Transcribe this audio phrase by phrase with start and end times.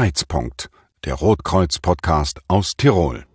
[0.00, 0.70] Kreuzpunkt,
[1.04, 3.26] der Rotkreuz-Podcast aus Tirol.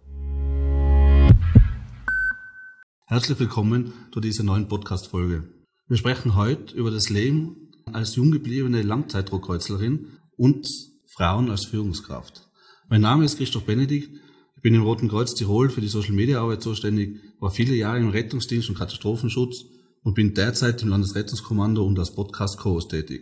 [3.05, 5.43] Herzlich willkommen zu dieser neuen Podcast-Folge.
[5.87, 10.07] Wir sprechen heute über das Leben als jung gebliebene Langzeitrotkreuzlerin
[10.37, 10.67] und
[11.05, 12.49] Frauen als Führungskraft.
[12.89, 14.09] Mein Name ist Christoph Benedikt.
[14.55, 17.99] Ich bin im Roten Kreuz Tirol für die Social Media Arbeit zuständig, war viele Jahre
[17.99, 19.65] im Rettungsdienst und Katastrophenschutz
[20.01, 23.21] und bin derzeit im Landesrettungskommando und als Podcast Co-Host tätig.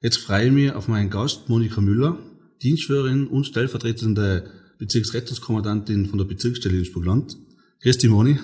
[0.00, 2.16] Jetzt freue ich mich auf meinen Gast Monika Müller,
[2.62, 7.36] Dienstführerin und stellvertretende Bezirksrettungskommandantin von der Bezirksstelle Innsbruck-Land.
[7.82, 8.38] Christi Moni.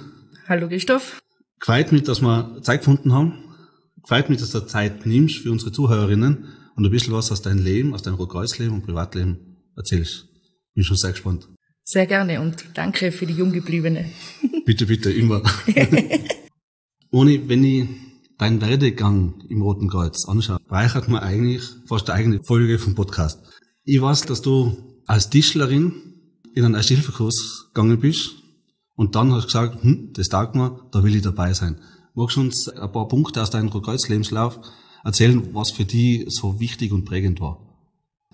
[0.48, 1.20] Hallo Christoph.
[1.60, 3.34] Gefreut mich, dass wir Zeit gefunden haben.
[4.02, 7.64] Gefreut mich, dass du Zeit nimmst für unsere Zuhörerinnen und ein bisschen was aus deinem
[7.64, 10.26] Leben, aus deinem Rotkreuzleben und Privatleben erzählst.
[10.74, 11.48] Bin schon sehr gespannt.
[11.84, 14.06] Sehr gerne und danke für die Junggebliebene.
[14.66, 15.42] bitte, bitte, immer.
[17.10, 17.88] Moni, wenn ich
[18.38, 23.38] deinen Werdegang im Roten Kreuz anschaue, reichert man eigentlich fast eine eigene Folge vom Podcast.
[23.84, 25.92] Ich weiß, dass du als Tischlerin
[26.54, 28.30] in einen Ersthilfekurs gegangen bist
[28.94, 31.80] und dann hast du gesagt, hm, das taugt mir, da will ich dabei sein.
[32.14, 34.60] Magst du uns ein paar Punkte aus deinem Kreuzlebenslauf
[35.02, 37.58] erzählen, was für dich so wichtig und prägend war?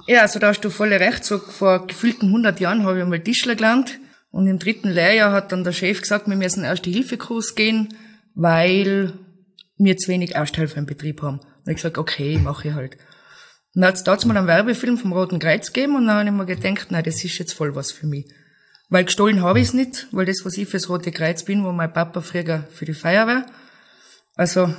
[0.06, 1.25] Ja, also da hast du voll recht.
[1.25, 3.98] So vor gefühlten 100 Jahren habe ich mal Tischler gelernt
[4.31, 7.94] und im dritten Lehrjahr hat dann der Chef gesagt, wir müssen Erste-Hilfe-Kurs gehen,
[8.34, 9.15] weil
[9.78, 11.39] wir zu wenig Ersthelfer im Betrieb haben.
[11.39, 12.98] Und ich gesagt, okay, mache ich halt.
[13.74, 16.28] Und dann hat es dazu mal einen Werbefilm vom Roten Kreuz gegeben und dann habe
[16.28, 18.27] ich mir gedacht, nein, das ist jetzt voll was für mich.
[18.88, 21.72] Weil gestohlen habe ich es nicht, weil das, was ich fürs Rote Kreuz bin, war
[21.72, 23.44] mein Papa früher für die Feuerwehr.
[24.34, 24.75] Also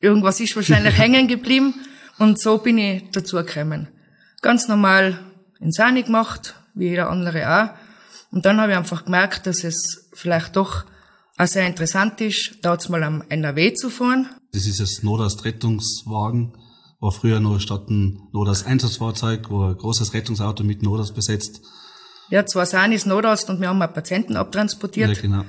[0.00, 1.74] irgendwas ist wahrscheinlich hängen geblieben
[2.18, 3.88] und so bin ich dazu gekommen.
[4.40, 5.18] Ganz normal
[5.60, 8.32] in Sani gemacht, wie jeder andere auch.
[8.32, 10.84] Und dann habe ich einfach gemerkt, dass es vielleicht doch
[11.36, 14.28] auch sehr interessant ist, dort mal am NRW zu fahren.
[14.52, 16.54] Das ist das Nodas-Rettungswagen
[17.02, 21.60] war früher noch statt ein Nodas Einsatzfahrzeug, war ein großes Rettungsauto mit Nodas besetzt.
[22.30, 25.16] Ja, zwei Sanis Notarzt und wir haben einen Patienten abtransportiert.
[25.16, 25.44] Ja, genau.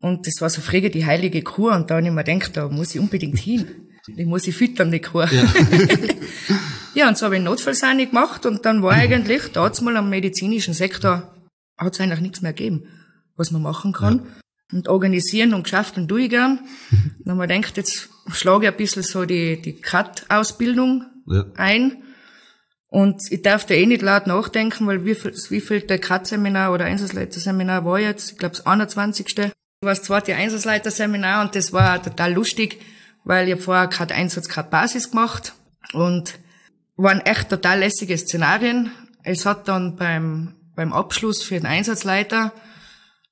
[0.00, 2.68] Und das war so früher die heilige Kur und da habe ich mir gedacht, da
[2.68, 3.68] muss ich unbedingt hin.
[4.08, 5.30] Die muss ich füttern, die Kur.
[5.30, 5.44] Ja,
[6.94, 10.08] ja und so habe ich einen Notfallsani gemacht und dann war eigentlich, da mal am
[10.08, 11.34] medizinischen Sektor,
[11.76, 12.84] hat es eigentlich nichts mehr gegeben,
[13.36, 14.20] was man machen kann.
[14.24, 14.76] Ja.
[14.78, 16.60] Und organisieren und geschafft tue ich gern.
[17.24, 21.44] Dann haben wir gedacht, jetzt schlage ich ein bisschen so die, die CAT-Ausbildung ja.
[21.56, 22.02] ein.
[22.88, 26.72] Und ich darf da eh nicht laut nachdenken, weil wie viel, wie viel der CAT-Seminar
[26.72, 28.32] oder Einsatzleiter-Seminar war jetzt?
[28.32, 29.26] Ich glaube, das 21.
[29.36, 29.38] Ich
[29.82, 32.80] war das zweite Einsatzleiter-Seminar und das war total lustig,
[33.24, 35.54] weil ich vorher gerade Einsatz, gerade Basis gemacht
[35.92, 36.38] und
[36.96, 38.92] waren echt total lässige Szenarien.
[39.24, 42.52] Es hat dann beim, beim Abschluss für den Einsatzleiter,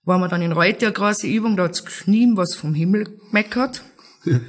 [0.04, 3.82] waren wir dann in Reuter eine große Übung, da hat's geschnien, was vom Himmel gemeckert.
[4.24, 4.40] Ja.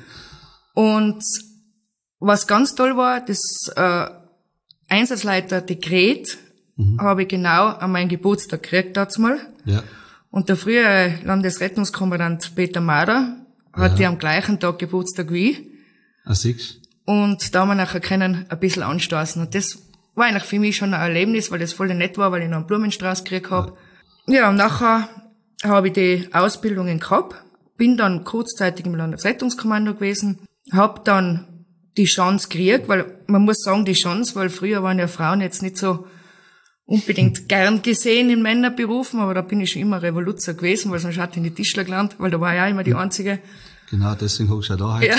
[0.74, 1.24] Und
[2.20, 4.08] was ganz toll war, das äh,
[4.90, 6.38] Einsatzleiter Dekret
[6.76, 7.00] mhm.
[7.00, 9.40] habe ich genau an meinen Geburtstag gekriegt dazu mal.
[9.66, 9.84] Ja.
[10.32, 13.38] Und der frühere Landesrettungskommandant Peter Mader
[13.72, 14.10] hat ja.
[14.10, 15.62] am gleichen Tag Geburtstag wie ich.
[16.26, 16.80] Ah, siehst.
[17.06, 19.42] Und da haben wir nachher können ein bisschen anstoßen.
[19.42, 19.80] Und das
[20.16, 22.58] war eigentlich für mich schon ein Erlebnis, weil das voll nett war, weil ich noch
[22.58, 23.74] einen Blumenstrauß gekriegt habe.
[24.28, 24.34] Ja.
[24.34, 25.10] ja, und nachher
[25.64, 27.36] habe ich die Ausbildungen gehabt,
[27.78, 30.40] bin dann kurzzeitig im Landesrettungskommando gewesen,
[30.72, 31.66] habe dann
[31.98, 35.62] die Chance gekriegt, weil man muss sagen, die Chance, weil früher waren ja Frauen jetzt
[35.62, 36.08] nicht so
[36.86, 41.18] unbedingt gern gesehen in Männerberufen, aber da bin ich schon immer Revoluzer gewesen, weil sonst
[41.18, 43.40] hatte ich in die Tischler gelernt, weil da war ich ja immer die Einzige.
[43.90, 45.08] Genau, deswegen habe ich ja da heute.
[45.08, 45.16] Ja.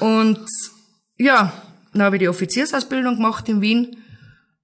[0.06, 0.40] und
[1.18, 1.52] ja,
[1.92, 3.98] dann habe ich die Offiziersausbildung gemacht in Wien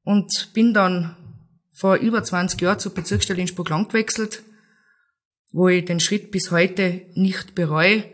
[0.02, 1.16] und bin dann
[1.72, 4.42] vor über 20 Jahren zur Bezirksstelle Innsbruck-Land gewechselt
[5.52, 8.04] wo ich den Schritt bis heute nicht bereue,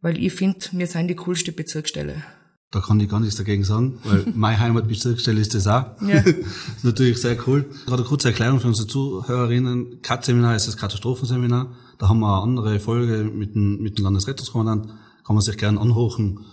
[0.00, 2.22] weil ich finde, wir sind die coolste Bezirksstelle.
[2.70, 6.00] Da kann ich gar nichts dagegen sagen, weil meine Heimatbezirksstelle ist das auch.
[6.02, 6.20] Ja.
[6.20, 6.26] das
[6.76, 7.64] ist natürlich sehr cool.
[7.86, 10.02] Gerade eine kurze Erklärung für unsere Zuhörerinnen.
[10.02, 11.74] CAT-Seminar ist das Katastrophenseminar.
[11.98, 14.92] Da haben wir eine andere Folge mit dem, mit dem Landesrettungskommandant.
[15.24, 16.44] Kann man sich gerne anhochen,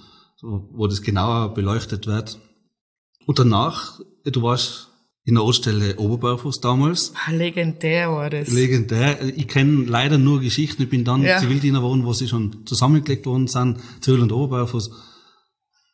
[0.41, 2.39] wo das genauer beleuchtet wird.
[3.25, 4.89] Und danach, du warst
[5.25, 7.11] in der Oststelle Oberbarfuß damals.
[7.25, 8.49] Ah, legendär war das.
[8.49, 9.21] Legendär.
[9.35, 10.83] Ich kenne leider nur Geschichten.
[10.83, 11.39] Ich bin dann ja.
[11.39, 13.79] Zivildiener geworden, wo sie schon zusammengelegt worden sind.
[14.01, 14.91] Zürl und Oberbarfuß.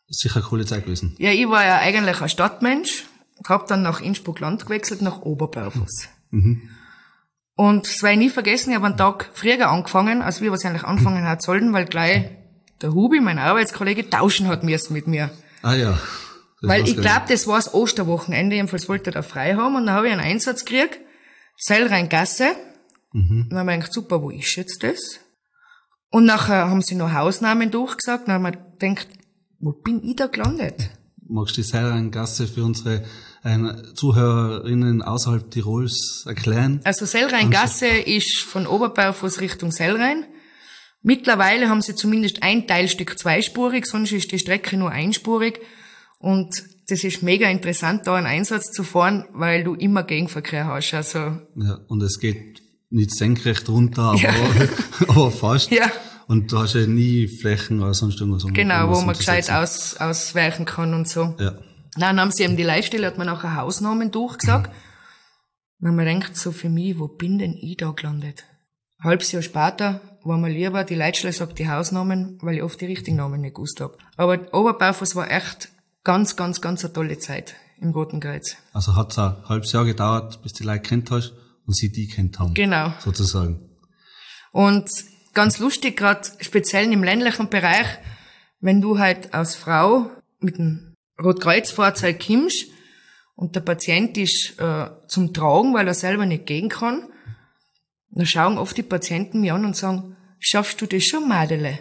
[0.10, 1.16] Sicher eine coole Zeit gewesen.
[1.18, 3.06] Ja, ich war ja eigentlich ein Stadtmensch.
[3.48, 6.10] Hab dann nach Innsbruck-Land gewechselt, nach Oberbarfuß.
[6.32, 6.70] Mhm.
[7.56, 10.84] Und das werde ich nie vergessen, ich habe einen Tag früher angefangen, als wir wahrscheinlich
[10.84, 12.30] anfangen hat sollen, weil gleich
[12.82, 15.32] der Hubi, mein Arbeitskollege, tauschen hat müssen mit mir.
[15.62, 16.00] Ah ja.
[16.62, 19.96] Weil ich glaube, das war das Osterwochenende, jedenfalls wollte er da frei haben und dann
[19.96, 21.00] habe ich einen Einsatz gekriegt,
[21.58, 22.50] Seilrheingasse.
[23.14, 23.44] Mhm.
[23.44, 25.20] Und dann habe ich gedacht, super, wo ist jetzt das?
[26.10, 29.08] Und nachher haben sie noch Hausnamen durchgesagt, und dann haben wir gedacht,
[29.60, 30.90] wo bin ich da gelandet?
[31.28, 33.06] Magst du die Seilrheingasse für unsere
[33.44, 36.82] einen Zuhörerinnen außerhalb Tirols erklären?
[36.84, 40.26] Also Sellrheingasse ist von Oberberfuß Richtung Sellrhein.
[41.02, 45.60] Mittlerweile haben sie zumindest ein Teilstück zweispurig, sonst ist die Strecke nur einspurig.
[46.22, 50.94] Und das ist mega interessant, da einen Einsatz zu fahren, weil du immer Gegenverkehr hast.
[50.94, 51.20] Also
[51.56, 54.34] Ja, und es geht nicht senkrecht runter, aber, Ja.
[55.08, 55.72] aber fast.
[55.72, 55.90] Ja.
[56.28, 58.44] Und du hast ja nie Flächen oder sonst irgendwas.
[58.44, 61.36] um genau, wo man gescheit aus, ausweichen kann und so.
[61.40, 61.56] Ja.
[61.98, 64.72] Dann haben sie eben die Leitstelle, hat man nachher Hausnamen durchgesagt.
[65.80, 68.46] Dann haben wir gedacht, so für mich, wo bin denn ich da gelandet?
[69.00, 72.80] Ein halbes Jahr später war mir lieber, die Leitstelle sagt die Hausnamen, weil ich oft
[72.80, 73.98] die richtigen Namen nicht gewusst hab.
[74.16, 75.70] Aber Oberberfuß war echt
[76.04, 78.56] ganz, ganz, ganz eine tolle Zeit im Roten Kreuz.
[78.74, 81.34] Also hat es ein halbes Jahr gedauert, bis die Leute kennt hast
[81.66, 82.54] und sie die kennt haben.
[82.54, 82.94] Genau.
[83.00, 83.70] Sozusagen.
[84.52, 84.90] Und
[85.34, 87.88] ganz lustig, gerade speziell im ländlichen Bereich,
[88.60, 92.66] wenn du halt als Frau mit einem Rotkreuzfahrzeug kommst
[93.36, 97.08] und der Patient ist äh, zum Tragen, weil er selber nicht gehen kann,
[98.12, 101.80] dann schauen oft die Patienten mich an und sagen, schaffst du das schon, Madele?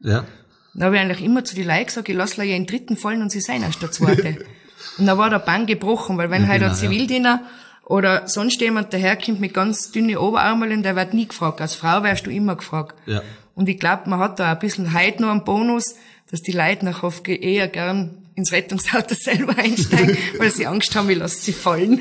[0.00, 0.26] Ja.
[0.74, 3.22] Dann habe ich eigentlich immer zu den Leuten gesagt, ich lasse ja in dritten fallen
[3.22, 4.36] und sie sein erst der zweite.
[4.98, 6.80] und dann war der Bann gebrochen, weil wenn Ja, halt ein genau.
[6.80, 7.42] Zivildiener
[7.84, 11.60] oder sonst jemand daherkommt mit ganz dünnen Oberarmeln, der wird nie gefragt.
[11.60, 12.96] Als Frau wärst du immer gefragt.
[13.06, 13.22] Ja.
[13.54, 15.96] Und ich glaube, man hat da ein bisschen heute noch einen Bonus,
[16.30, 21.10] dass die Leute nach Hofge eher gern ins Rettungsauto selber einsteigen, weil sie Angst haben,
[21.10, 22.00] ich lasse sie fallen.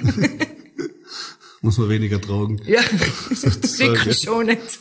[1.62, 2.62] Muss man weniger tragen.
[2.66, 4.14] ja, ja.
[4.14, 4.80] schon nicht.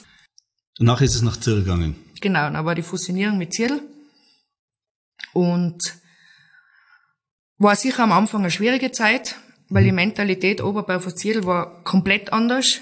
[0.78, 1.96] Nachher ist es nach Zirl gegangen.
[2.20, 3.80] Genau, dann war die Fusionierung mit Zierl.
[5.32, 5.78] Und
[7.58, 9.36] war sicher am Anfang eine schwierige Zeit,
[9.68, 12.80] weil die Mentalität Oberbau von Zierl war komplett anders.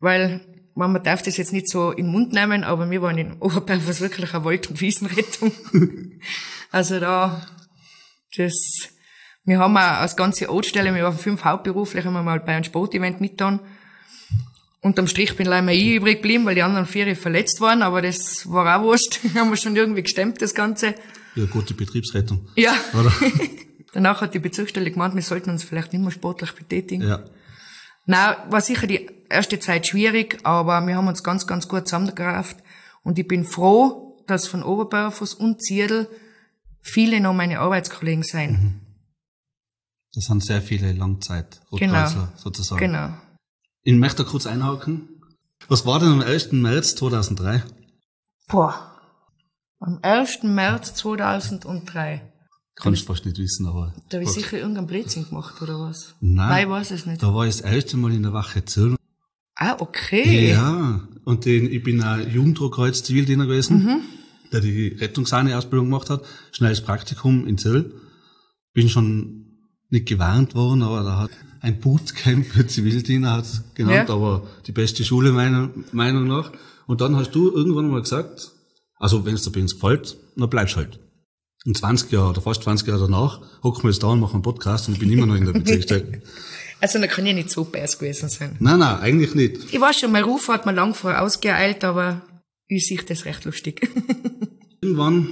[0.00, 0.40] Weil,
[0.74, 4.00] man darf das jetzt nicht so in den Mund nehmen, aber wir waren in Oberberfuß
[4.00, 5.52] wirklich eine Wald- und Wiesenrettung.
[6.70, 7.46] also da,
[8.36, 8.54] das,
[9.44, 12.64] wir haben auch als ganze Ortsstelle, wir waren fünf hauptberuflich, haben wir mal bei einem
[12.64, 13.60] Sportevent mitgetan.
[14.80, 18.48] Unterm Strich bin leider ich übrig geblieben, weil die anderen vier verletzt waren, aber das
[18.50, 19.20] war auch wurscht.
[19.34, 20.94] haben wir schon irgendwie gestemmt, das Ganze.
[21.34, 22.48] Ja, gute Betriebsrettung.
[22.56, 22.74] Ja.
[22.98, 23.12] Oder?
[23.92, 27.06] Danach hat die Bezirksstelle gemeint, wir sollten uns vielleicht nicht mehr sportlich betätigen.
[27.06, 27.24] ja.
[28.08, 32.56] Nein, war sicher die erste Zeit schwierig, aber wir haben uns ganz, ganz gut zusammengerafft.
[33.02, 36.08] Und ich bin froh, dass von Oberberfuß und Zierdl
[36.80, 38.80] viele noch meine Arbeitskollegen sein.
[40.14, 42.08] Das sind sehr viele Langzeit Genau.
[42.36, 42.80] Sozusagen.
[42.80, 43.12] Genau.
[43.86, 45.08] Ich möchte da kurz einhaken.
[45.68, 46.50] Was war denn am 1.
[46.50, 47.62] März 2003?
[48.48, 48.98] Boah.
[49.78, 50.42] Am 1.
[50.42, 52.32] März 2003.
[52.74, 53.94] Kann ich fast nicht wissen, aber.
[54.08, 56.16] Da habe ich sicher irgendein Blödsinn gemacht, oder was?
[56.20, 56.48] Nein.
[56.48, 57.22] Nein, ich weiß es nicht.
[57.22, 58.96] Da war ich das erste Mal in der Wache Zirl.
[59.54, 60.50] Ah, okay.
[60.50, 61.06] Ja.
[61.24, 64.00] Und den, ich bin ein Jugenddruckkreuz Zivildiener gewesen, Mhm.
[64.50, 66.24] der die Rettungssahne-Ausbildung gemacht hat.
[66.50, 67.94] Schnelles Praktikum in Zirl.
[68.72, 69.60] Bin schon
[69.90, 71.30] nicht gewarnt worden, aber da hat
[71.60, 74.14] ein Bootcamp für Zivildiener hat's genannt, Ja.
[74.14, 76.52] aber die beste Schule meiner Meinung nach.
[76.86, 78.52] Und dann hast du irgendwann mal gesagt,
[78.96, 80.98] also wenn es dir bei uns gefällt, dann bleibst halt.
[81.64, 84.42] Und 20 Jahre oder fast 20 Jahre danach hocken wir jetzt da und machen einen
[84.42, 86.22] Podcast und ich bin immer noch in der Bezirksstelle.
[86.78, 88.54] Also, da kann ja nicht so best gewesen sein.
[88.60, 89.72] nein, nein, eigentlich nicht.
[89.72, 92.20] Ich weiß schon, mein Ruf hat mir lang vorausgeeilt, aber
[92.68, 93.88] ich sehe das recht lustig.
[94.82, 95.30] Irgendwann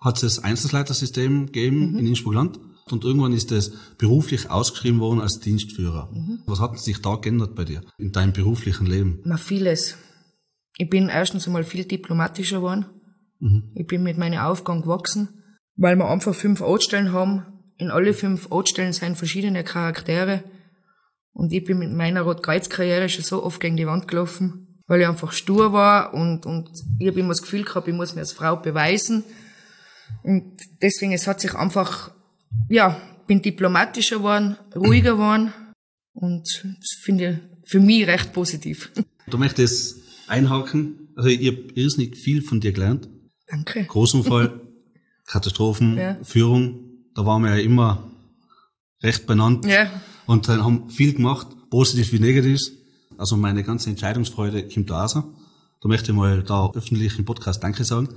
[0.00, 1.98] hat es das Einsatzleitersystem gegeben Mhm.
[1.98, 2.60] in Innsbruck-Land
[2.92, 6.10] und irgendwann ist das beruflich ausgeschrieben worden als Dienstführer.
[6.12, 6.40] Mhm.
[6.46, 9.20] Was hat sich da geändert bei dir in deinem beruflichen Leben?
[9.24, 9.96] Na, vieles.
[10.76, 12.86] Ich bin erstens einmal viel diplomatischer geworden.
[13.74, 15.28] Ich bin mit meinen Aufgaben gewachsen,
[15.76, 17.44] weil wir einfach fünf Ortsstellen haben.
[17.76, 20.42] In alle fünf Ortsstellen sind verschiedene Charaktere.
[21.32, 25.06] Und ich bin mit meiner Rotkreuz-Karriere schon so oft gegen die Wand gelaufen, weil ich
[25.06, 28.32] einfach stur war und, und ich habe immer das Gefühl gehabt, ich muss mir als
[28.32, 29.22] Frau beweisen.
[30.24, 32.10] Und deswegen, es hat sich einfach,
[32.68, 35.52] ja, bin diplomatischer geworden, ruhiger geworden
[36.12, 36.42] und
[36.80, 38.90] das finde ich für mich recht positiv.
[39.28, 41.08] Du möchtest einhaken.
[41.16, 43.08] Also ich habe irrsinnig viel von dir gelernt.
[43.46, 43.84] Danke.
[43.84, 44.60] Großunfall,
[45.26, 46.16] Katastrophen, Ja.
[46.22, 46.80] Führung.
[47.14, 48.10] Da waren wir ja immer
[49.02, 49.90] recht benannt Ja,
[50.26, 52.60] und dann haben viel gemacht, positiv wie negativ.
[53.16, 55.14] Also meine ganze Entscheidungsfreude kommt da raus.
[55.14, 58.08] Da möchte ich mal da öffentlich im Podcast Danke sagen,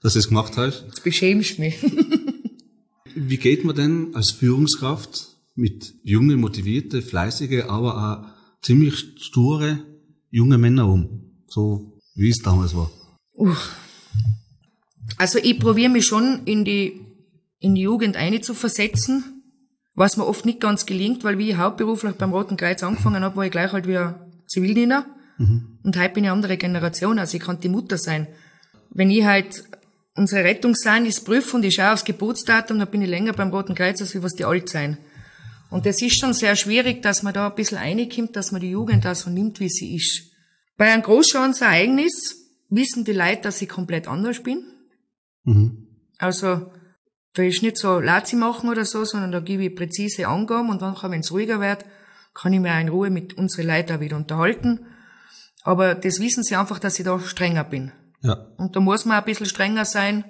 [0.00, 0.84] dass du es gemacht hast.
[0.86, 1.76] jetzt beschämst du mich.
[3.14, 9.78] Wie geht man denn als Führungskraft mit junge, motivierte, fleißige, aber auch ziemlich sture
[10.30, 11.44] junge Männer um?
[11.46, 12.90] So wie es damals war.
[15.18, 17.00] Also ich probiere mich schon in die,
[17.58, 19.42] in die Jugend einzuversetzen,
[19.94, 23.36] was mir oft nicht ganz gelingt, weil wie ich hauptberuflich beim Roten Kreuz angefangen habe,
[23.36, 24.14] war ich gleich halt wie ein
[24.46, 25.06] Zivildiener.
[25.38, 28.28] Und heute bin ich eine andere Generation, also ich kann die Mutter sein.
[28.90, 29.64] Wenn ich halt
[30.14, 33.50] unsere Rettung sein, ist prüfe und ich schaue aufs Geburtsdatum, dann bin ich länger beim
[33.50, 34.98] Roten Kreuz, als wie was die alt sein.
[35.70, 38.70] Und es ist schon sehr schwierig, dass man da ein bisschen reinkommt, dass man die
[38.70, 40.30] Jugend da so nimmt, wie sie ist.
[40.76, 42.36] Bei einem Großschadensereignis
[42.68, 44.64] wissen die Leute, dass ich komplett anders bin.
[45.44, 45.88] Mhm.
[46.18, 46.70] Also,
[47.32, 50.82] da ist nicht so Lazi machen oder so, sondern da gebe ich präzise Angaben und
[50.82, 51.84] dann, wenn es ruhiger wird,
[52.34, 54.86] kann ich mich auch in Ruhe mit unseren Leuten auch wieder unterhalten.
[55.62, 57.92] Aber das wissen sie einfach, dass ich da strenger bin.
[58.24, 58.34] Ja.
[58.58, 60.24] Und da muss man ein bisschen strenger sein.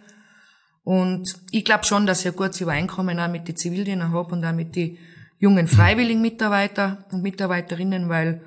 [0.83, 4.45] Und ich glaube schon, dass ich ein gutes Übereinkommen auch mit den Zivildienern habe und
[4.45, 4.99] auch mit den
[5.39, 8.43] jungen freiwilligen Mitarbeiter und Mitarbeiterinnen, weil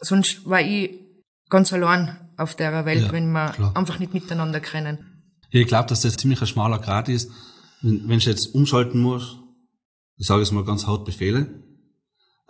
[0.00, 1.00] sonst war ich
[1.50, 3.76] ganz allein auf der Welt, Ja, wenn wir klar.
[3.76, 4.98] einfach nicht miteinander kennen.
[5.50, 7.30] Ja, ich glaube, dass das ziemlich ein schmaler Grad ist,
[7.82, 9.38] wenn, wenn du jetzt umschalten musst,
[10.16, 11.62] ich sage es mal ganz hart Befehle,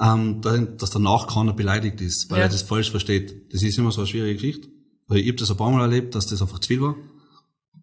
[0.00, 0.40] ähm,
[0.78, 2.45] dass danach keiner beleidigt ist, weil Ja.
[2.45, 3.52] er das falsch versteht.
[3.52, 4.68] Das ist immer so eine schwierige Geschichte.
[5.09, 6.97] Weil ich habe das ein paar Mal erlebt, dass das einfach zu viel war.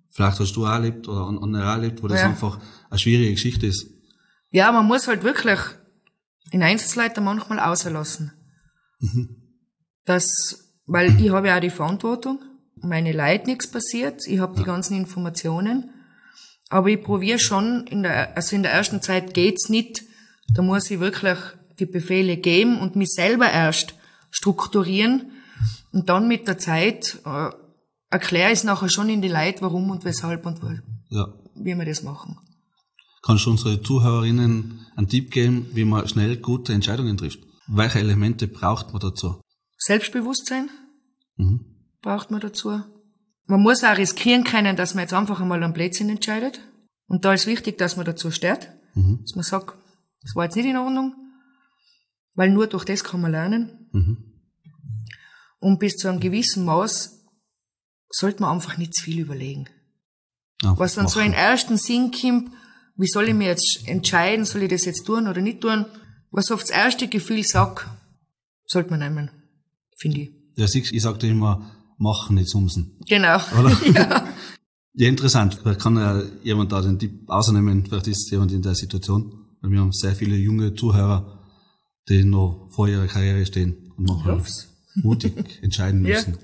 [0.09, 2.27] Vielleicht hast du auch erlebt oder an- andere auch erlebt, wo das Ja.
[2.27, 3.87] einfach eine schwierige Geschichte ist.
[4.51, 5.59] Ja, man muss halt wirklich
[6.51, 8.31] den Einsatzleiter manchmal auslassen.
[10.05, 10.29] Das,
[10.85, 12.39] weil ich habe ja auch die Verantwortung.
[12.81, 14.21] Meine Leute nichts passiert.
[14.27, 15.89] Ich habe die ganzen Informationen.
[16.69, 20.03] Aber ich probiere schon, in der, also in der ersten Zeit geht's nicht.
[20.53, 21.37] Da muss ich wirklich
[21.79, 23.95] die Befehle geben und mich selber erst
[24.31, 25.31] strukturieren.
[25.93, 27.49] Und dann mit der Zeit äh,
[28.09, 30.59] erkläre ich es nachher schon in die Leute, warum und weshalb und
[31.09, 31.27] Ja.
[31.55, 32.37] wie wir das machen.
[33.21, 37.39] Kannst du unsere Zuhörerinnen einen Tipp geben, wie man schnell gute Entscheidungen trifft?
[37.67, 39.39] Welche Elemente braucht man dazu?
[39.77, 40.69] Selbstbewusstsein
[41.37, 41.65] Mhm.
[42.01, 42.81] braucht man dazu.
[43.45, 46.59] Man muss auch riskieren können, dass man jetzt einfach einmal einen Blödsinn entscheidet.
[47.07, 48.69] Und da ist wichtig, dass man dazu steht.
[48.95, 49.19] Mhm.
[49.21, 49.75] Dass man sagt,
[50.21, 51.13] das war jetzt nicht in Ordnung.
[52.35, 53.89] Weil nur durch das kann man lernen.
[53.91, 54.32] Mhm.
[55.63, 57.23] Und bis zu einem gewissen Maß
[58.09, 59.69] sollte man einfach nicht zu viel überlegen.
[60.61, 61.31] Einfach Was dann so machen.
[61.31, 62.51] in ersten Sinn kommt,
[62.97, 65.85] wie soll ich mir jetzt entscheiden, soll ich das jetzt tun oder nicht tun?
[66.31, 67.87] Was oft das erste Gefühl sagt,
[68.65, 69.31] sollte man nehmen,
[69.97, 70.31] finde ich.
[70.57, 72.99] Ja, siehst, ich sagte immer, machen, nicht sumsen.
[73.07, 73.37] Genau.
[73.57, 73.71] Oder?
[73.93, 74.27] ja.
[74.95, 75.55] Ja, interessant.
[75.55, 77.85] Vielleicht kann ja jemand da den Tipp ausnehmen.
[77.85, 79.47] Vielleicht ist jemand in der Situation.
[79.61, 81.39] Weil wir haben sehr viele junge Zuhörer,
[82.09, 84.72] die noch vor ihrer Karriere stehen und manchmal hoff's.
[84.95, 86.15] Mutig entscheiden Ja.
[86.17, 86.37] müssen.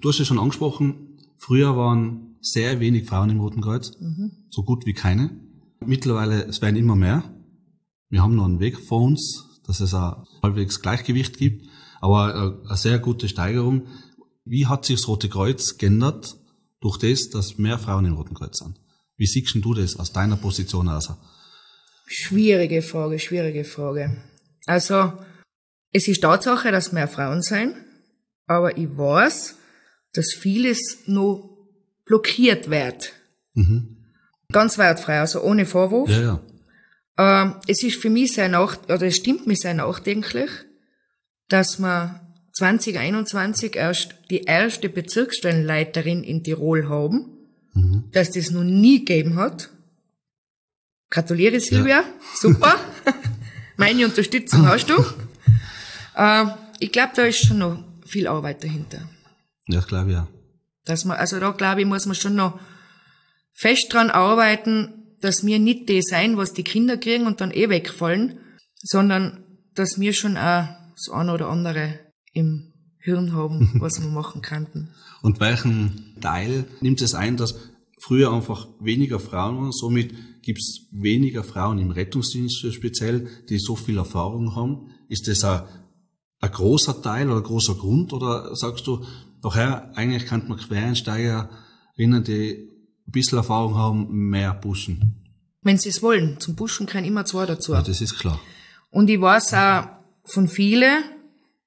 [0.00, 3.92] Du hast ja schon angesprochen, früher waren sehr wenig Frauen im Roten Kreuz,
[4.50, 5.30] so gut wie keine.
[5.84, 7.24] Mittlerweile, es werden immer mehr.
[8.08, 11.66] Wir haben noch einen Weg vor uns, dass es ein halbwegs Gleichgewicht gibt,
[12.00, 13.86] aber äh, eine sehr gute Steigerung.
[14.44, 16.36] Wie hat sich das Rote Kreuz geändert
[16.80, 18.80] durch das, dass mehr Frauen im Roten Kreuz sind?
[19.16, 21.10] Wie siehst du das aus deiner Position aus?
[22.06, 24.16] Schwierige Frage, schwierige Frage.
[24.66, 25.12] Also,
[25.92, 27.74] es ist Tatsache, dass mehr Frauen sein,
[28.50, 29.54] aber ich weiß,
[30.12, 31.56] dass vieles noch
[32.04, 33.12] blockiert wird.
[34.50, 36.10] Ganz wertfrei, also ohne Vorwurf.
[36.10, 36.40] Ja,
[37.16, 37.42] ja.
[37.42, 40.50] Ähm, es ist für mich sehr nach, oder es stimmt mir sehr nachdenklich,
[41.48, 42.20] dass wir
[42.54, 47.26] 2021 erst die erste Bezirksstellenleiterin in Tirol haben,
[48.10, 49.70] dass das noch nie gegeben hat.
[51.08, 52.02] Gratuliere Silvia,
[52.34, 52.74] super.
[53.76, 54.96] Meine Unterstützung hast du.
[56.16, 57.78] Ähm, ich glaube, da ist schon noch
[58.10, 59.08] viel Arbeit dahinter.
[59.66, 60.26] Ja, das glaube ich auch.
[60.84, 62.58] Dass man, also da glaube ich, muss man schon noch
[63.52, 67.68] fest dran arbeiten, dass wir nicht die sein, was die Kinder kriegen und dann eh
[67.68, 68.38] wegfallen,
[68.76, 72.00] sondern dass wir schon auch das eine oder andere
[72.32, 74.90] im Hirn haben, was wir machen könnten.
[75.22, 77.54] Und welchen Teil nimmt es ein, dass
[78.00, 83.76] früher einfach weniger Frauen waren, somit gibt es weniger Frauen im Rettungsdienst speziell, die so
[83.76, 84.90] viel Erfahrung haben?
[85.08, 85.62] Ist das ein,
[86.40, 89.04] ein großer Teil oder ein großer Grund oder sagst du,
[89.42, 92.68] doch her, eigentlich könnte man Quereinsteigerinnen, die
[93.06, 95.16] ein bisschen Erfahrung haben, mehr pushen?
[95.62, 97.72] Wenn sie es wollen, zum Buschen kann immer zwei dazu.
[97.72, 98.40] Ja, das ist klar.
[98.90, 99.84] Und ich weiß auch
[100.24, 101.04] von vielen,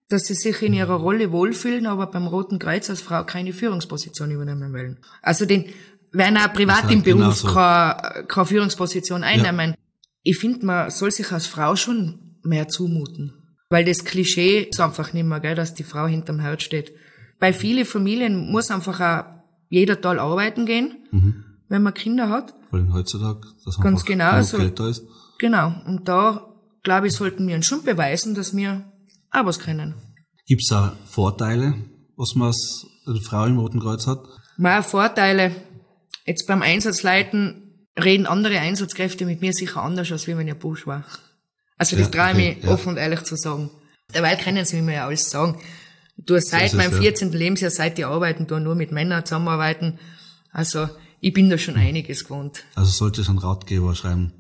[0.10, 4.32] dass sie sich in ihrer Rolle wohlfühlen, aber beim Roten Kreuz als Frau keine Führungsposition
[4.32, 5.00] übernehmen wollen.
[5.22, 5.66] Also den
[6.12, 7.48] werden auch privat im genau Beruf so.
[7.48, 9.76] keine, keine Führungsposition einnehmen.
[10.24, 13.43] Ich finde, man soll sich als Frau schon mehr zumuten.
[13.70, 16.92] Weil das Klischee ist einfach nicht mehr, gell, dass die Frau hinterm Herd steht.
[17.40, 19.26] Bei vielen Familien muss einfach auch
[19.70, 21.08] jeder Teil arbeiten gehen,
[21.68, 22.54] wenn man Kinder hat.
[22.70, 24.58] Vor allem heutzutage, dass Ganz einfach genau so.
[24.58, 25.04] Geld da ist.
[25.40, 25.74] Genau.
[25.86, 26.48] Und da,
[26.84, 28.86] glaube ich, sollten wir uns schon beweisen, dass wir
[29.32, 29.96] auch was können.
[30.46, 31.74] Gibt es auch Vorteile,
[32.16, 34.24] was man als Frau im Roten Kreuz hat?
[34.58, 35.52] Meine Vorteile,
[36.26, 40.86] jetzt beim Einsatzleiten reden andere Einsatzkräfte mit mir sicher anders, als wenn ich ein Busch
[40.88, 41.04] war.
[41.78, 42.72] Also das Ja, traue ich okay, mich ja.
[42.72, 43.70] offen und ehrlich zu sagen.
[44.12, 45.60] Dabei können sie mir ja alles sagen.
[46.28, 47.00] Tue seit ist, meinem ja.
[47.02, 47.32] 14.
[47.32, 50.00] Lebensjahr, seit ich arbeiten, tue nur mit Männern zusammenarbeiten.
[50.52, 50.88] Also
[51.20, 52.64] ich bin da schon einiges gewohnt.
[52.76, 54.32] Also sollte ich einen Ratgeber schreiben.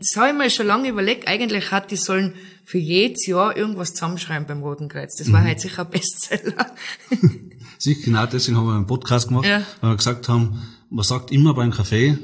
[0.00, 1.28] das habe ich mir schon lange überlegt.
[1.28, 5.14] Eigentlich hat die sollen für jedes Jahr irgendwas zusammenschreiben beim Roten Kreuz.
[5.16, 6.66] Das war halt sicher ein Bestseller.
[7.78, 9.62] Sicher, genau deswegen haben wir einen Podcast gemacht, Ja.
[9.80, 12.18] weil wir gesagt haben, man sagt immer beim Kaffee,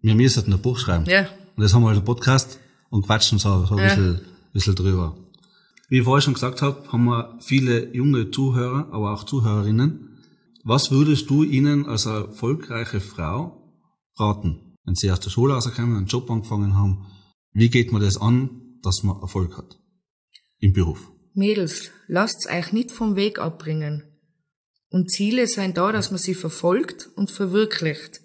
[0.00, 1.04] wir müssen ein Buch schreiben.
[1.06, 1.20] Ja.
[1.54, 2.58] Und das haben wir halt einen Podcast
[2.92, 3.84] und quatschen so, so ein Ja.
[3.94, 4.20] bisschen,
[4.52, 5.16] bisschen drüber.
[5.88, 10.18] Wie ich vorher schon gesagt habe, haben wir viele junge Zuhörer, aber auch Zuhörerinnen.
[10.62, 13.72] Was würdest du ihnen als erfolgreiche Frau
[14.18, 17.06] raten, wenn sie aus der Schule rauskommen, einen Job angefangen haben?
[17.52, 19.78] Wie geht man das an, dass man Erfolg hat
[20.58, 21.10] im Beruf?
[21.34, 24.04] Mädels, lasst euch nicht vom Weg abbringen.
[24.90, 28.20] Und Ziele sind da, dass man sie verfolgt und verwirklicht.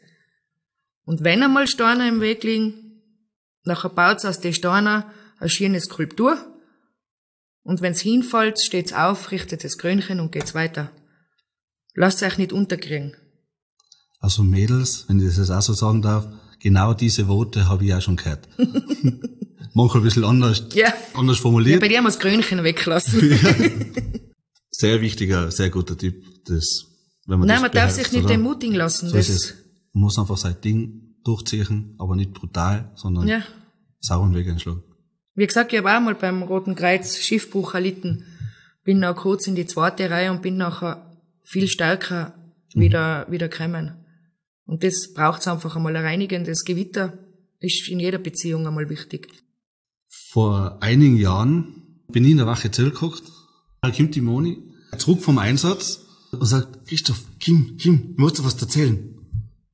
[1.06, 2.87] Und wenn einmal Steine im Weg liegen,
[3.68, 5.04] nachher baut aus den Steinen
[5.40, 6.38] eine schöne Skulptur.
[7.64, 10.92] Und wenn's hinfällt, steht's auf, richtet das Krönchen und geht's weiter.
[11.96, 13.16] Lasst euch nicht unterkriegen.
[14.20, 16.28] Also Mädels, wenn ich das jetzt auch so sagen darf,
[16.60, 18.48] genau diese Worte habe ich auch schon gehört.
[19.74, 20.92] Manchmal ein bisschen anders, Ja.
[21.14, 21.82] anders Ja, formuliert.
[21.82, 23.20] bei dir haben wir das Krönchen weglassen.
[24.72, 26.24] Sehr wichtiger, sehr guter Tipp.
[26.46, 26.86] Das,
[27.26, 28.36] wenn man Nein, man darf sich nicht oder?
[28.36, 29.10] entmutigen lassen.
[29.10, 29.54] So ist Das, es.
[29.94, 33.42] Man muss einfach sein Ding durchziehen, aber nicht brutal, sondern ja.
[34.00, 34.84] Sauren Weg einschlagen.
[35.36, 38.25] Wie gesagt, ich habe auch mal beim Roten Kreuz Schiffbruch erlitten.
[38.84, 42.34] Bin noch kurz in die zweite Reihe und bin nachher viel stärker
[42.74, 43.94] wieder, wieder gekommen.
[44.66, 47.18] Und das braucht's einfach einmal ein reinigendes Gewitter.
[47.60, 49.27] Ist in jeder Beziehung einmal wichtig.
[50.08, 53.24] Vor einigen Jahren bin ich in der Wache zurückgeguckt.
[53.82, 54.62] Da kommt die Moni
[54.98, 58.98] zurück vom Einsatz und sagt, Christoph, Kim, Kim, ich muss dir was erzählen.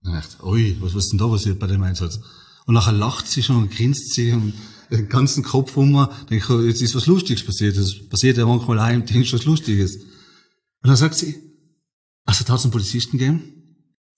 [0.04, 2.20] Und ich dachte, ui, was ist denn da passiert bei dem Einsatz?
[2.66, 4.54] Und nachher lacht sie schon und grinst sie und
[4.90, 6.08] den ganzen Kopf um.
[6.30, 7.78] Denke ich, jetzt ist was Lustiges passiert.
[7.78, 9.96] Das passiert ja manchmal auch im Dienst was Lustiges.
[9.98, 11.36] Und dann sagt sie,
[12.26, 13.78] also da hat's einen Polizisten gegeben,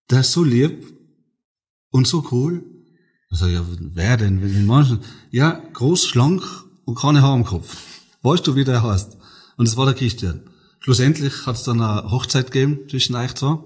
[0.10, 0.86] der ist so lieb
[1.90, 2.64] und so cool.
[3.32, 4.42] Ich sag, ja, wer denn?
[4.42, 5.00] Wen meinst du?
[5.32, 6.44] Ja, groß, schlank
[6.86, 7.76] und keine Haare am Kopf.
[8.22, 9.18] Weißt du, wie der heißt?
[9.58, 10.42] Und das war der Christian.
[10.80, 13.58] Schlussendlich hat es dann eine Hochzeit gegeben zwischen euch zwei.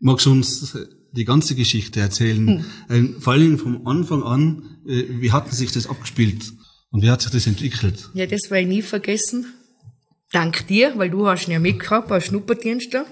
[0.00, 0.76] Magst du uns
[1.12, 2.64] die ganze Geschichte erzählen?
[2.88, 6.52] Ähm, Vor allem vom Anfang an, äh, wie hat sich das abgespielt?
[6.90, 8.10] Und wie hat sich das entwickelt?
[8.14, 9.46] Ja, das werde ich nie vergessen.
[10.32, 13.04] Dank dir, weil du hast ihn ja mitgehabt als Schnupperdienstler.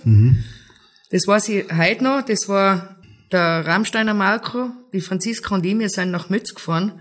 [1.10, 2.22] Das weiß ich heute noch.
[2.22, 2.96] Das war
[3.32, 6.92] der Rammsteiner Marco, die Franziska und ich, wir sind nach Mütz gefahren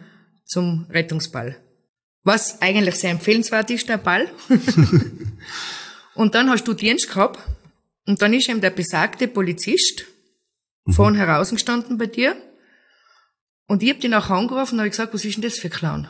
[0.45, 1.57] zum Rettungsball.
[2.23, 4.27] Was eigentlich sehr empfehlenswert ist, der Ball.
[6.15, 7.39] und dann hast du Dienst gehabt
[8.05, 10.05] und dann ist eben der besagte Polizist
[10.91, 12.35] vorn heraus gestanden bei dir
[13.67, 15.71] und ich hab dich nachher angerufen und hab gesagt, was ist denn das für ein
[15.71, 16.07] Clown?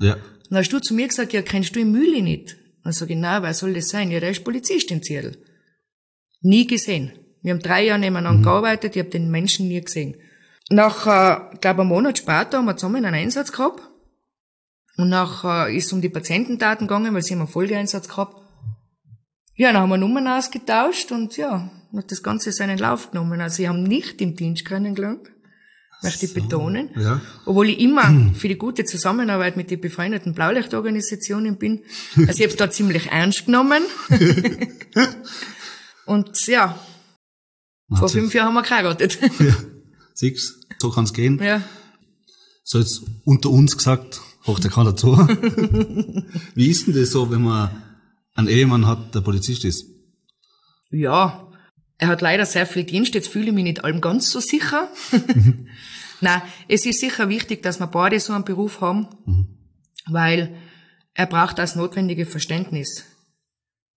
[0.00, 0.16] Ja.
[0.48, 2.56] Dann hast du zu mir gesagt, ja, kennst du den Mühli nicht?
[2.82, 4.10] Dann sag ich, nein, wer soll das sein?
[4.10, 5.38] Ja, der ist Polizist in Ziel.
[6.42, 7.12] Nie gesehen.
[7.42, 10.16] Wir haben drei Jahre nebeneinander gearbeitet, ich habe den Menschen nie gesehen.
[10.70, 13.82] Nach, äh, glaube einen Monat später haben wir zusammen einen Einsatz gehabt.
[14.96, 18.40] Und nachher äh, ist es um die Patientendaten gegangen, weil sie haben einen Folgeeinsatz gehabt.
[19.56, 23.40] Ja, dann haben wir Nummern ausgetauscht und ja, hat das Ganze seinen Lauf genommen.
[23.40, 25.28] Also ich habe nicht im Dienst kennengelernt,
[26.02, 26.90] möchte ich betonen.
[26.96, 27.20] Ja.
[27.46, 31.82] Obwohl ich immer für die gute Zusammenarbeit mit den befreundeten Blaulichtorganisationen bin.
[32.16, 33.82] Also ich habe da ziemlich ernst genommen.
[36.06, 36.78] Und ja,
[37.90, 39.18] vor sich- fünf Jahren haben wir geheiratet.
[40.14, 41.40] Siehst, so kann's gehen.
[41.42, 41.62] ja.
[42.66, 45.18] So jetzt unter uns gesagt, hocht der keiner dazu.
[46.54, 47.70] Wie ist denn das so, wenn man
[48.34, 49.84] einen Ehemann hat, der Polizist ist?
[50.88, 51.43] Ja,
[51.98, 54.88] er hat leider sehr viel Dienst, jetzt fühle ich mich nicht allem ganz so sicher.
[56.20, 59.08] Nein, es ist sicher wichtig, dass wir beide so einen Beruf haben,
[60.06, 60.54] weil
[61.14, 63.04] er braucht das notwendige Verständnis.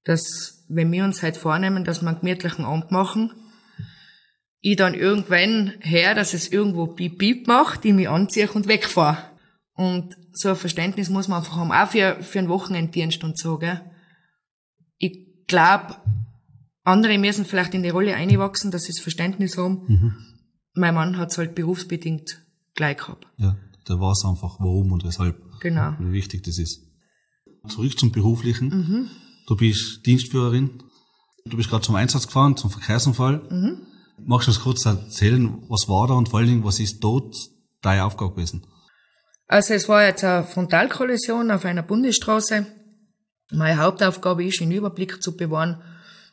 [0.03, 3.31] Dass, wenn wir uns halt vornehmen, dass wir einen gemütlichen Abend machen,
[4.61, 9.17] ich dann irgendwann her, dass es irgendwo piep piep macht, ich mich anziehe und wegfahre.
[9.73, 13.57] Und so ein Verständnis muss man einfach haben, auch für, für einen Wochenenddienst und so,
[13.57, 13.81] gell.
[14.97, 15.95] Ich glaube,
[16.87, 20.15] andere müssen vielleicht in die Rolle einwachsen, dass sie das Verständnis haben.
[20.73, 22.41] Mein Mann hat es halt berufsbedingt
[22.75, 23.27] gleich gehabt.
[23.37, 25.93] Ja, der weiß einfach, warum und weshalb, Genau.
[25.99, 26.81] wie wichtig das ist.
[27.67, 29.09] Zurück zum Beruflichen.
[29.47, 30.83] Du bist Dienstführerin.
[31.45, 33.41] Du bist gerade zum Einsatz gefahren, zum Verkehrsunfall.
[34.19, 37.35] Magst du uns kurz erzählen, was war da und vor allen Dingen, was ist dort
[37.81, 38.65] deine Aufgabe gewesen?
[39.47, 42.65] Also es war jetzt eine Frontalkollision auf einer Bundesstraße.
[43.51, 45.81] Meine Hauptaufgabe ist, den Überblick zu bewahren,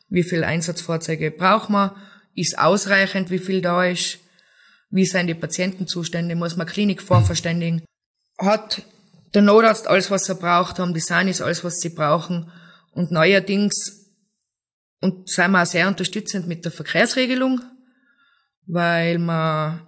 [0.09, 1.91] wie viele Einsatzfahrzeuge braucht man,
[2.35, 4.19] ist ausreichend, wie viel da ist,
[4.89, 7.83] wie sind die Patientenzustände, muss man Klinik vorverständigen.
[8.37, 8.83] Hat
[9.33, 12.51] der Notarzt alles, was er braucht, haben die Sanis alles, was sie brauchen.
[12.91, 14.05] Und neuerdings
[15.01, 17.61] und sind wir auch sehr unterstützend mit der Verkehrsregelung,
[18.65, 19.85] weil wir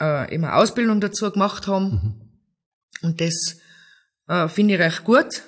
[0.00, 2.40] äh, immer Ausbildung dazu gemacht haben.
[3.02, 3.58] Und das
[4.26, 5.42] äh, finde ich recht gut,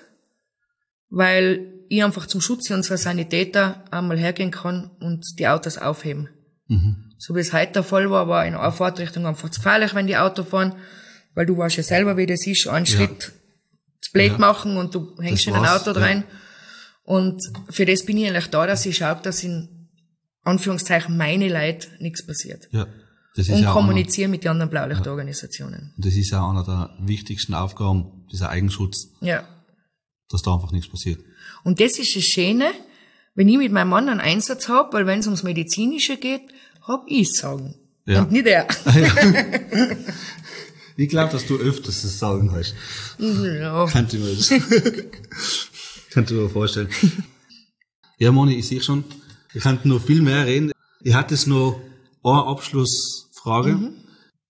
[1.08, 6.28] weil ich einfach zum Schutz unserer Sanitäter einmal hergehen kann und die Autos aufheben.
[6.68, 7.12] Mhm.
[7.18, 10.06] So wie es heute der Fall war, war in einer Fahrtrichtung einfach zu gefährlich, wenn
[10.06, 10.76] die Auto fahren,
[11.34, 12.96] weil du weißt ja selber, wie das ist, einen ja.
[12.96, 13.32] Schritt
[14.00, 14.38] zu blöd ja.
[14.38, 16.18] machen und du hängst das in ein Auto rein.
[16.18, 16.36] Ja.
[17.02, 19.88] Und für das bin ich eigentlich da, dass ich schaue, dass in
[20.44, 22.68] Anführungszeichen meine Leid nichts passiert.
[22.70, 22.86] Ja.
[23.34, 25.92] Das ist und ja kommunizieren mit den anderen Blaulichtorganisationen.
[25.98, 29.08] Das ist ja einer der wichtigsten Aufgaben, dieser Eigenschutz.
[29.20, 29.42] Ja.
[30.28, 31.20] Dass da einfach nichts passiert.
[31.64, 32.72] Und das ist das Schöne,
[33.34, 36.42] wenn ich mit meinem Mann einen Einsatz habe, weil wenn es ums Medizinische geht,
[36.82, 37.74] hab ich sagen.
[38.06, 38.22] Ja.
[38.22, 38.66] Und nicht er.
[40.96, 42.74] ich glaube, dass du öfters das Sagen hast.
[43.18, 43.86] Ja.
[43.86, 44.48] Könnte ich mir das,
[46.10, 46.88] könnte mir vorstellen.
[48.18, 49.04] Ja, Moni, ich sehe schon,
[49.54, 50.72] ich könnte noch viel mehr reden.
[51.02, 51.80] Ich hatte es noch
[52.22, 53.72] eine Abschlussfrage.
[53.72, 53.92] Mhm.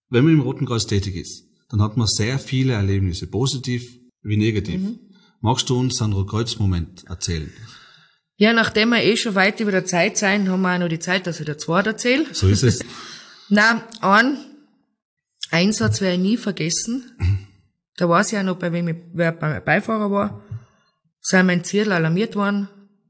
[0.09, 4.37] Wenn man im Roten Kreuz tätig ist, dann hat man sehr viele Erlebnisse, positiv wie
[4.37, 4.81] negativ.
[4.81, 4.99] Mhm.
[5.41, 7.53] Magst du uns einen Rotkreuz-Moment erzählen?
[8.37, 10.99] Ja, nachdem wir eh schon weit über der Zeit sein, haben wir auch noch die
[10.99, 12.27] Zeit, dass ich der Zweit erzähle.
[12.33, 12.81] So ist es.
[13.49, 14.39] Na, ein
[15.51, 17.49] Einsatz werde ich nie vergessen.
[17.97, 20.43] Da weiß ich auch noch, bei wem ich, wer beim Beifahrer war.
[21.21, 22.69] Sei mein Ziel alarmiert worden.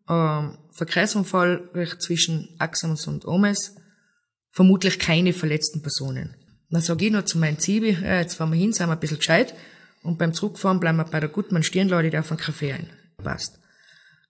[0.08, 3.76] Ähm, Verkehrsunfall zwischen Axams und Omes
[4.50, 6.36] vermutlich keine verletzten Personen.
[6.70, 9.00] Dann sage ich noch zu meinem Zivi, ja, jetzt fahren wir hin, sind wir ein
[9.00, 9.54] bisschen gescheit.
[10.02, 12.90] Und beim Zurückfahren bleiben wir bei der Gutmann Stirnlade, der auf einen Kaffee ein.
[13.22, 13.58] Passt.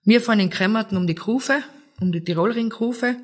[0.03, 1.63] Wir fahren in Kremmerten um die Grufe,
[1.99, 3.15] um die Tirolring-Grufe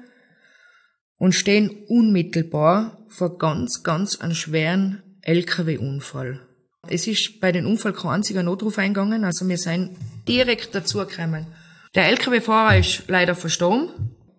[1.17, 6.41] und stehen unmittelbar vor ganz, ganz einem schweren LKW-Unfall.
[6.88, 11.47] Es ist bei dem Unfall kein einziger Notruf eingegangen, also wir sind direkt dazu gekommen.
[11.95, 13.89] Der LKW-Fahrer ist leider verstorben,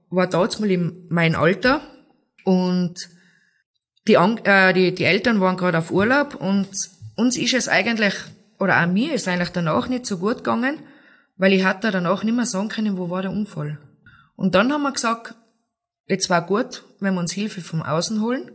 [0.09, 1.83] war damals mal in meinem Alter,
[2.45, 2.95] und
[4.07, 6.69] die, äh, die, die Eltern waren gerade auf Urlaub und
[7.19, 8.15] uns ist es eigentlich,
[8.59, 10.79] oder auch mir ist eigentlich danach nicht so gut gegangen,
[11.37, 13.79] weil ich hatte danach nicht mehr sagen können, wo war der Unfall.
[14.37, 15.35] Und dann haben wir gesagt,
[16.07, 18.53] jetzt war gut, wenn wir uns Hilfe vom Außen holen.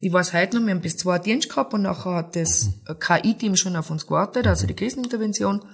[0.00, 2.68] Ich weiß heute noch, wir haben bis zwei Dienst gehabt und nachher hat das
[3.00, 5.64] KI-Team schon auf uns gewartet, also die Krisenintervention.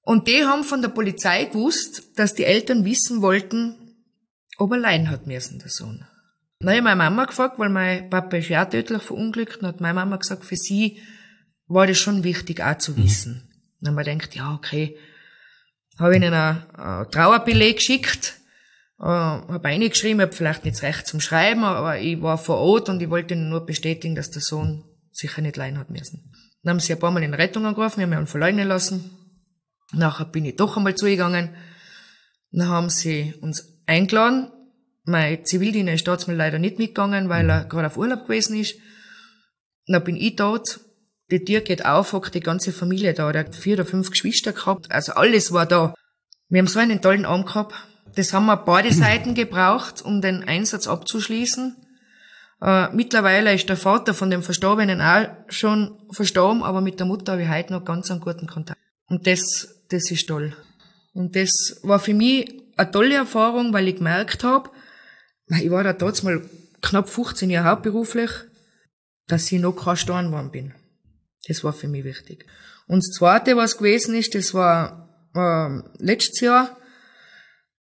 [0.00, 3.76] Und die haben von der Polizei gewusst, dass die Eltern wissen wollten,
[4.56, 6.06] ob er leiden hat müssen, der Sohn.
[6.58, 9.80] Dann habe ich meine Mama gefragt, weil mein Papa ist ja tödlich verunglückt, und hat
[9.80, 11.02] meine Mama gesagt, für sie
[11.66, 13.34] war das schon wichtig, auch zu wissen.
[13.34, 13.84] Mhm.
[13.84, 14.96] Dann habe ich gedacht, ja, okay.
[15.98, 18.34] Habe ihnen einen Trauerbeleg geschickt,
[18.98, 23.00] äh, habe reingeschrieben, habe vielleicht nicht recht zum Schreiben, aber ich war vor Ort und
[23.02, 26.32] ich wollte ihnen nur bestätigen, dass der Sohn sicher nicht leiden hat müssen.
[26.62, 29.10] Dann haben sie ein paar Mal in Rettung angerufen, wir haben ihn verleugnen lassen.
[29.92, 31.54] Nachher bin ich doch einmal zugegangen.
[32.50, 34.50] Dann haben sie uns eingeladen.
[35.06, 38.74] Mein Zivildiener ist mal leider nicht mitgegangen, weil er gerade auf Urlaub gewesen ist.
[39.86, 40.80] Dann bin ich dort.
[41.30, 43.30] Die Tür geht auf, hockt die ganze Familie da.
[43.30, 44.90] Der hat vier oder fünf Geschwister gehabt.
[44.90, 45.94] Also alles war da.
[46.48, 47.74] Wir haben so einen tollen Abend gehabt.
[48.16, 51.76] Das haben wir beide Seiten gebraucht, um den Einsatz abzuschließen.
[52.62, 57.32] Äh, mittlerweile ist der Vater von dem Verstorbenen auch schon verstorben, aber mit der Mutter
[57.32, 58.80] habe ich heute noch ganz einen guten Kontakt.
[59.08, 60.56] Und das, das ist toll.
[61.12, 64.70] Und das war für mich eine tolle Erfahrung, weil ich gemerkt habe,
[65.48, 66.42] ich war da damals mal
[66.82, 68.30] knapp 15 Jahre hauptberuflich,
[69.26, 70.74] dass ich noch kein gestorben worden bin.
[71.46, 72.46] Das war für mich wichtig.
[72.86, 76.76] Und das Zweite, was gewesen ist, das war äh, letztes Jahr,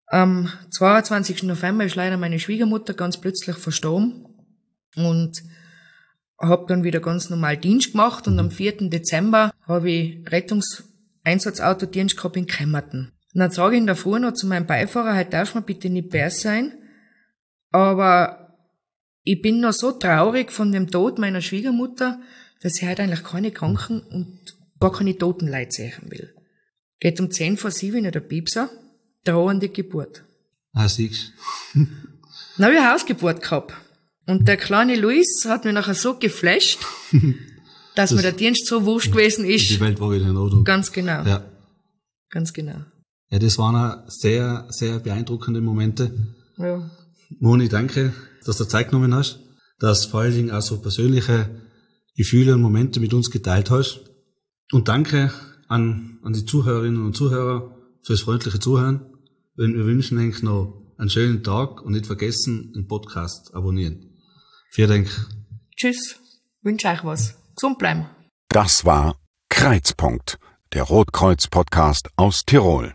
[0.06, 1.44] am 22.
[1.44, 4.26] November ist leider meine Schwiegermutter ganz plötzlich verstorben
[4.94, 5.42] und
[6.38, 8.90] habe dann wieder ganz normal Dienst gemacht und am 4.
[8.90, 13.12] Dezember habe ich Rettungseinsatzauto-Dienst gehabt in Kremmerten.
[13.32, 15.88] Und dann sage ich in der Früh noch zu meinem Beifahrer, heute darf man bitte
[15.88, 16.74] nicht bär sein.
[17.72, 18.56] Aber
[19.24, 22.20] ich bin noch so traurig von dem Tod meiner Schwiegermutter,
[22.60, 24.38] dass ich heute eigentlich keine Kranken und
[24.78, 26.34] gar keine Totenleid sehen will.
[27.00, 28.70] Geht um 10 vor 7 in der Piepser,
[29.24, 30.24] drohende Geburt.
[30.72, 31.32] Ah, siehst
[31.74, 33.74] ich eine Hausgeburt gehabt.
[34.26, 36.78] Und der kleine Luis hat mich nachher so geflasht,
[37.94, 39.70] dass das, mir der Dienst so wurscht gewesen ist.
[39.70, 40.64] Die Welt war wieder in Ordnung.
[40.64, 41.24] Ganz genau.
[41.24, 41.44] Ja.
[42.30, 42.84] Ganz genau.
[43.30, 46.12] Ja, das waren sehr, sehr beeindruckende Momente.
[46.58, 46.90] Ja.
[47.40, 48.12] Moni, danke,
[48.44, 49.40] dass du Zeit genommen hast,
[49.78, 51.48] dass vor allen Dingen auch so persönliche
[52.16, 54.00] Gefühle und Momente mit uns geteilt hast.
[54.72, 55.32] Und danke
[55.68, 59.06] an, an die Zuhörerinnen und Zuhörer fürs freundliche Zuhören.
[59.56, 64.18] Wir wünschen euch noch einen schönen Tag und nicht vergessen, den Podcast abonnieren.
[64.70, 65.26] Vielen Dank.
[65.76, 66.16] Tschüss.
[66.62, 67.34] Wünsche euch was.
[67.54, 68.06] Gesund bleiben.
[68.48, 69.16] Das war
[69.48, 70.38] Kreuzpunkt,
[70.72, 72.94] der Rotkreuz-Podcast aus Tirol.